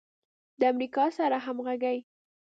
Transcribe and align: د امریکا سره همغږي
د 0.59 0.61
امریکا 0.73 1.05
سره 1.17 1.37
همغږي 1.45 1.97